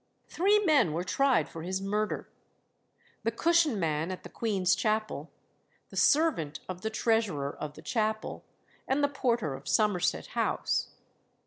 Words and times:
Three 0.27 0.57
men 0.57 0.93
were 0.93 1.03
tried 1.03 1.47
for 1.47 1.61
his 1.61 1.79
murder 1.79 2.27
the 3.21 3.29
cushion 3.29 3.79
man 3.79 4.09
at 4.09 4.23
the 4.23 4.29
Queen's 4.29 4.73
Chapel, 4.73 5.29
the 5.91 5.95
servant 5.95 6.59
of 6.67 6.81
the 6.81 6.89
treasurer 6.89 7.55
of 7.55 7.75
the 7.75 7.83
chapel, 7.83 8.43
and 8.87 9.03
the 9.03 9.07
porter 9.07 9.53
of 9.53 9.67
Somerset 9.67 10.29
House. 10.33 10.89